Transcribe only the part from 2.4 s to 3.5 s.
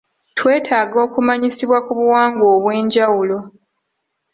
obw'enjawulo.